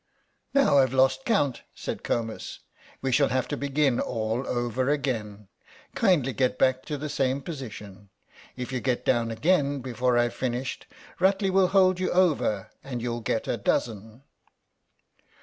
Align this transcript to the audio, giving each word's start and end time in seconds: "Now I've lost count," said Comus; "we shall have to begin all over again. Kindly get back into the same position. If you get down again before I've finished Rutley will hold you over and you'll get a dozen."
"Now 0.55 0.79
I've 0.79 0.95
lost 0.95 1.25
count," 1.25 1.61
said 1.75 2.01
Comus; 2.03 2.61
"we 3.03 3.11
shall 3.11 3.27
have 3.27 3.47
to 3.49 3.55
begin 3.55 3.99
all 3.99 4.47
over 4.47 4.89
again. 4.89 5.47
Kindly 5.93 6.33
get 6.33 6.57
back 6.57 6.77
into 6.77 6.97
the 6.97 7.07
same 7.07 7.39
position. 7.39 8.09
If 8.57 8.71
you 8.71 8.79
get 8.79 9.05
down 9.05 9.29
again 9.29 9.79
before 9.79 10.17
I've 10.17 10.33
finished 10.33 10.87
Rutley 11.19 11.51
will 11.51 11.67
hold 11.67 11.99
you 11.99 12.09
over 12.11 12.71
and 12.83 12.99
you'll 12.99 13.21
get 13.21 13.47
a 13.47 13.57
dozen." 13.57 14.23